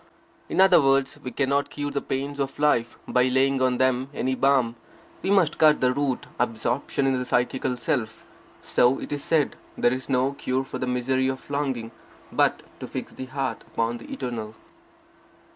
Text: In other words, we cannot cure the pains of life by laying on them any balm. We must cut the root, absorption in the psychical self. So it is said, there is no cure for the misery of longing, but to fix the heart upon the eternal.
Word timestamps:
In 0.49 0.59
other 0.59 0.81
words, 0.81 1.19
we 1.21 1.29
cannot 1.29 1.69
cure 1.69 1.91
the 1.91 2.01
pains 2.01 2.39
of 2.39 2.57
life 2.57 2.97
by 3.07 3.25
laying 3.25 3.61
on 3.61 3.77
them 3.77 4.09
any 4.15 4.33
balm. 4.33 4.75
We 5.21 5.29
must 5.29 5.59
cut 5.59 5.79
the 5.79 5.93
root, 5.93 6.25
absorption 6.39 7.05
in 7.05 7.19
the 7.19 7.23
psychical 7.23 7.77
self. 7.77 8.25
So 8.63 8.97
it 8.99 9.13
is 9.13 9.23
said, 9.23 9.57
there 9.77 9.93
is 9.93 10.09
no 10.09 10.33
cure 10.33 10.63
for 10.63 10.79
the 10.79 10.87
misery 10.87 11.27
of 11.27 11.47
longing, 11.51 11.91
but 12.31 12.63
to 12.79 12.87
fix 12.87 13.13
the 13.13 13.25
heart 13.25 13.63
upon 13.71 13.97
the 13.99 14.11
eternal. 14.11 14.55